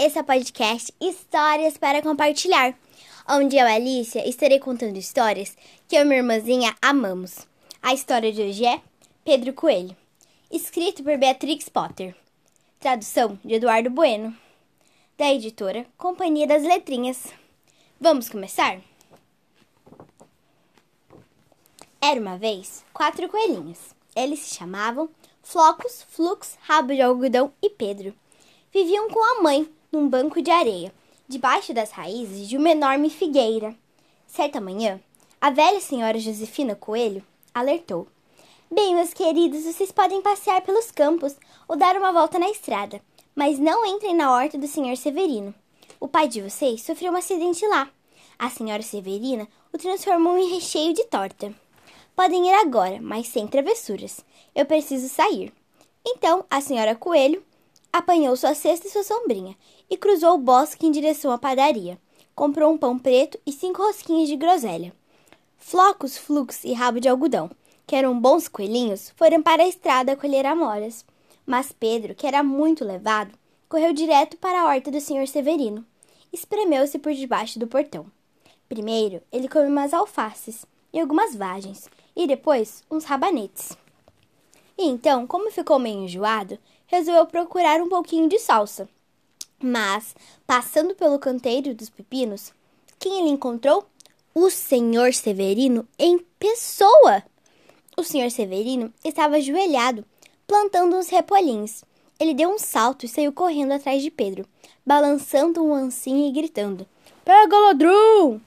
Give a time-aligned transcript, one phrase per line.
[0.00, 2.72] Esse é o podcast Histórias para Compartilhar,
[3.28, 5.56] onde eu, Alicia, estarei contando histórias
[5.88, 7.48] que eu e minha irmãzinha amamos.
[7.82, 8.80] A história de hoje é
[9.24, 9.96] Pedro Coelho,
[10.52, 12.14] escrito por Beatrix Potter.
[12.78, 14.32] Tradução de Eduardo Bueno,
[15.18, 17.24] da editora Companhia das Letrinhas.
[18.00, 18.80] Vamos começar?
[22.00, 23.80] Era uma vez quatro coelhinhos.
[24.14, 25.10] Eles se chamavam
[25.42, 28.14] Flocos, Flux, Rabo de Algodão e Pedro.
[28.72, 30.92] Viviam com a mãe num banco de areia,
[31.26, 33.74] debaixo das raízes de uma enorme figueira.
[34.26, 35.00] Certa manhã,
[35.40, 37.24] a velha senhora Josefina Coelho
[37.54, 38.06] alertou:
[38.70, 43.00] Bem, meus queridos, vocês podem passear pelos campos ou dar uma volta na estrada,
[43.34, 45.54] mas não entrem na horta do senhor Severino.
[46.00, 47.90] O pai de vocês sofreu um acidente lá.
[48.38, 51.52] A senhora Severina o transformou em recheio de torta.
[52.14, 54.24] Podem ir agora, mas sem travessuras.
[54.54, 55.52] Eu preciso sair.
[56.06, 57.42] Então a senhora Coelho
[57.98, 59.56] apanhou sua cesta e sua sombrinha
[59.90, 61.98] e cruzou o bosque em direção à padaria.
[62.34, 64.92] Comprou um pão preto e cinco rosquinhas de groselha.
[65.56, 67.50] Flocos, Flux e Rabo de Algodão,
[67.86, 71.04] que eram bons coelhinhos, foram para a estrada colher amoras.
[71.44, 73.32] Mas Pedro, que era muito levado,
[73.68, 75.84] correu direto para a horta do senhor Severino.
[76.32, 78.06] Espremeu-se por debaixo do portão.
[78.68, 83.76] Primeiro, ele comeu umas alfaces e algumas vagens, e depois uns rabanetes.
[84.76, 88.88] E então, como ficou meio enjoado, resolveu procurar um pouquinho de salsa.
[89.62, 92.52] Mas, passando pelo canteiro dos pepinos,
[92.98, 93.86] quem ele encontrou?
[94.34, 97.22] O senhor Severino em pessoa!
[97.96, 100.04] O senhor Severino estava ajoelhado,
[100.46, 101.84] plantando uns repolhinhos.
[102.18, 104.44] Ele deu um salto e saiu correndo atrás de Pedro,
[104.84, 106.84] balançando um ancinho e gritando:
[107.24, 108.40] Pega, ladrão!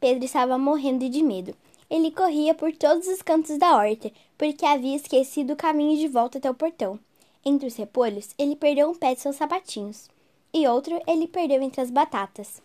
[0.00, 1.54] Pedro estava morrendo de medo
[1.90, 6.38] ele corria por todos os cantos da horta, porque havia esquecido o caminho de volta
[6.38, 6.98] até o portão.
[7.44, 10.08] Entre os repolhos, ele perdeu um pé de seus sapatinhos,
[10.52, 12.60] e outro ele perdeu entre as batatas.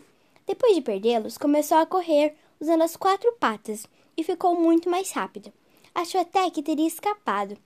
[0.45, 3.85] Depois de perdê-los, começou a correr usando as quatro patas
[4.17, 5.51] e ficou muito mais rápido.
[5.93, 7.57] Achou até que teria escapado,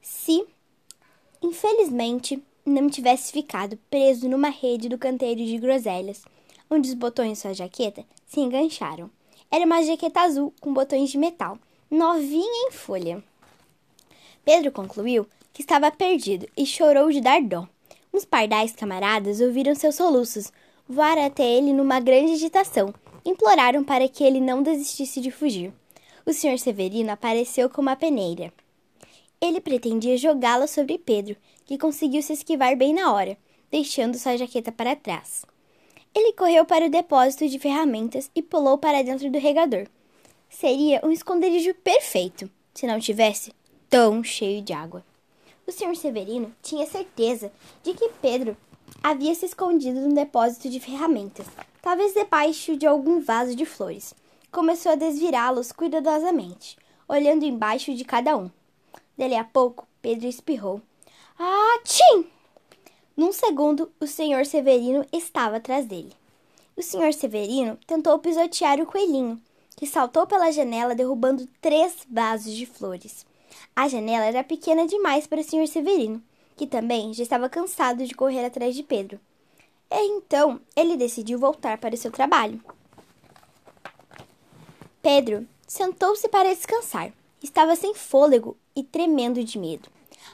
[0.00, 0.44] se,
[1.42, 6.24] infelizmente, não tivesse ficado preso numa rede do canteiro de groselhas,
[6.70, 9.10] onde os botões de sua jaqueta se engancharam.
[9.50, 11.58] Era uma jaqueta azul com botões de metal,
[11.90, 13.22] novinha em folha.
[14.44, 17.66] Pedro concluiu que estava perdido e chorou de dar dó.
[18.12, 20.52] Uns pardais camaradas ouviram seus soluços,
[20.88, 22.92] voaram até ele numa grande agitação,
[23.24, 25.72] imploraram para que ele não desistisse de fugir.
[26.26, 28.52] O senhor Severino apareceu com uma peneira.
[29.40, 33.38] Ele pretendia jogá-la sobre Pedro, que conseguiu se esquivar bem na hora,
[33.70, 35.44] deixando sua jaqueta para trás.
[36.12, 39.86] Ele correu para o depósito de ferramentas e pulou para dentro do regador.
[40.48, 43.52] Seria um esconderijo perfeito se não tivesse
[43.88, 45.04] tão cheio de água.
[45.66, 47.50] O senhor Severino tinha certeza
[47.82, 48.56] de que Pedro
[49.02, 51.46] havia se escondido no depósito de ferramentas,
[51.80, 54.14] talvez debaixo de algum vaso de flores.
[54.52, 56.76] Começou a desvirá-los cuidadosamente,
[57.08, 58.50] olhando embaixo de cada um.
[59.16, 60.80] Dali a pouco, Pedro espirrou.
[61.38, 62.26] Ah, tchim!
[63.16, 66.12] Num segundo, o senhor Severino estava atrás dele.
[66.76, 69.40] O senhor Severino tentou pisotear o coelhinho,
[69.76, 73.24] que saltou pela janela derrubando três vasos de flores.
[73.74, 76.22] A janela era pequena demais para o senhor Severino,
[76.56, 79.20] que também já estava cansado de correr atrás de Pedro.
[79.90, 82.62] E então ele decidiu voltar para o seu trabalho.
[85.02, 87.12] Pedro sentou-se para descansar.
[87.42, 89.90] Estava sem fôlego e tremendo de medo.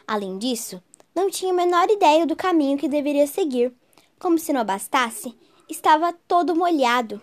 [0.07, 0.81] Além disso,
[1.15, 3.73] não tinha a menor ideia do caminho que deveria seguir.
[4.19, 5.35] Como se não bastasse,
[5.69, 7.21] estava todo molhado,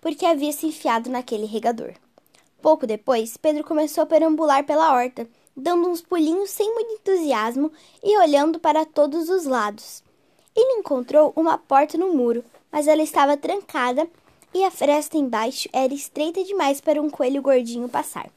[0.00, 1.94] porque havia se enfiado naquele regador.
[2.60, 8.16] Pouco depois, Pedro começou a perambular pela horta, dando uns pulinhos sem muito entusiasmo e
[8.16, 10.04] olhando para todos os lados.
[10.54, 14.08] Ele encontrou uma porta no muro, mas ela estava trancada
[14.54, 18.30] e a fresta embaixo era estreita demais para um coelho gordinho passar.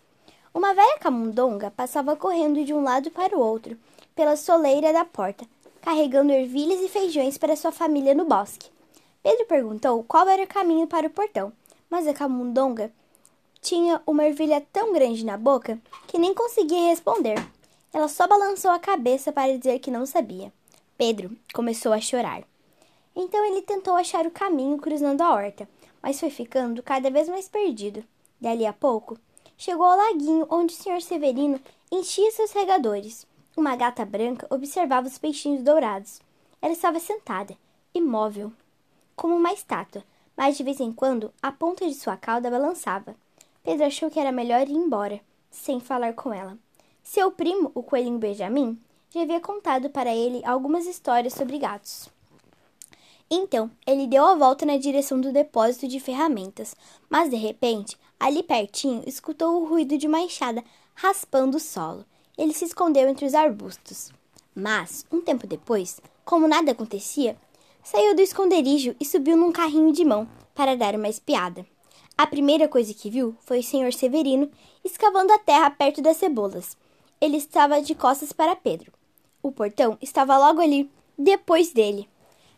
[0.54, 3.78] Uma velha camundonga passava correndo de um lado para o outro,
[4.16, 5.46] pela soleira da porta,
[5.80, 8.70] carregando ervilhas e feijões para sua família no bosque.
[9.24, 11.54] Pedro perguntou qual era o caminho para o portão,
[11.90, 12.92] mas a camundonga
[13.62, 17.36] tinha uma ervilha tão grande na boca que nem conseguia responder.
[17.94, 20.52] Ela só balançou a cabeça para dizer que não sabia.
[20.98, 22.44] Pedro começou a chorar.
[23.16, 25.70] Então ele tentou achar o caminho cruzando a horta,
[26.02, 28.04] mas foi ficando cada vez mais perdido.
[28.40, 29.18] Dali a pouco,
[29.58, 31.60] chegou ao laguinho onde o senhor Severino
[31.92, 33.28] enchia seus regadores.
[33.56, 36.20] Uma gata branca observava os peixinhos dourados.
[36.62, 37.56] Ela estava sentada,
[37.94, 38.52] imóvel,
[39.16, 40.04] como uma estátua,
[40.36, 43.16] mas de vez em quando a ponta de sua cauda balançava.
[43.64, 46.58] Pedro achou que era melhor ir embora, sem falar com ela.
[47.04, 48.80] Seu primo, o coelhinho Benjamin,
[49.10, 52.10] já havia contado para ele algumas histórias sobre gatos.
[53.30, 56.76] Então, ele deu a volta na direção do depósito de ferramentas,
[57.10, 60.64] mas de repente, ali pertinho, escutou o ruído de uma enxada
[60.96, 62.06] raspando o solo.
[62.38, 64.12] Ele se escondeu entre os arbustos.
[64.54, 67.38] Mas, um tempo depois, como nada acontecia,
[67.84, 71.66] saiu do esconderijo e subiu num carrinho de mão para dar uma espiada.
[72.22, 74.48] A primeira coisa que viu foi o senhor Severino
[74.86, 76.78] escavando a terra perto das cebolas.
[77.20, 78.92] Ele estava de costas para Pedro.
[79.42, 80.88] O portão estava logo ali,
[81.18, 82.08] depois dele.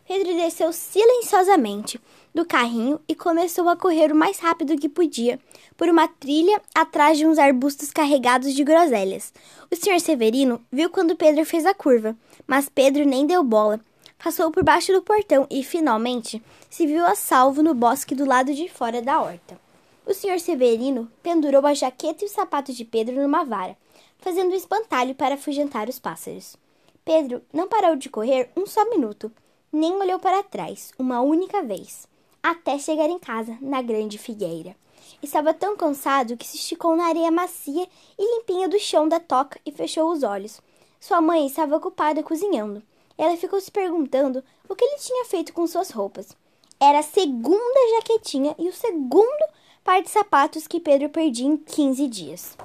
[0.06, 1.98] Pedro desceu silenciosamente
[2.34, 5.40] do carrinho e começou a correr o mais rápido que podia
[5.78, 9.32] por uma trilha atrás de uns arbustos carregados de groselhas.
[9.72, 12.14] O senhor Severino viu quando Pedro fez a curva,
[12.46, 13.80] mas Pedro nem deu bola.
[14.24, 18.54] Passou por baixo do portão e, finalmente, se viu a salvo no bosque do lado
[18.54, 19.60] de fora da horta.
[20.06, 23.76] O senhor Severino pendurou a jaqueta e os sapatos de Pedro numa vara,
[24.16, 26.56] fazendo um espantalho para afugentar os pássaros.
[27.04, 29.30] Pedro não parou de correr um só minuto
[29.70, 32.08] nem olhou para trás uma única vez,
[32.42, 34.74] até chegar em casa, na grande figueira.
[35.22, 37.86] Estava tão cansado que se esticou na areia macia
[38.18, 40.62] e limpinha do chão da toca e fechou os olhos.
[40.98, 42.82] Sua mãe estava ocupada cozinhando.
[43.16, 46.36] Ela ficou se perguntando o que ele tinha feito com suas roupas.
[46.80, 49.44] Era a segunda jaquetinha e o segundo
[49.84, 52.56] par de sapatos que Pedro perdia em 15 dias.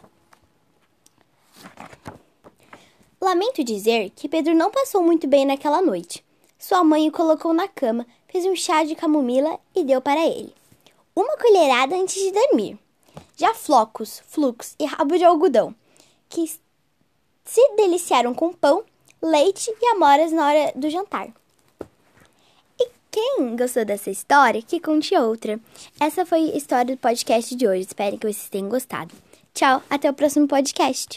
[3.22, 6.24] Lamento dizer que Pedro não passou muito bem naquela noite.
[6.58, 10.54] Sua mãe o colocou na cama, fez um chá de camomila e deu para ele.
[11.16, 12.80] Uma colherada antes de dormir.
[13.36, 15.76] Já flocos, flux e rabo de algodão,
[16.30, 16.46] que
[17.46, 18.84] se deliciaram com pão,
[19.22, 21.30] leite e amoras na hora do jantar.
[22.80, 25.60] E quem gostou dessa história, que conte outra.
[26.00, 27.82] Essa foi a história do podcast de hoje.
[27.82, 29.14] Espero que vocês tenham gostado.
[29.54, 31.08] Tchau, até o próximo podcast.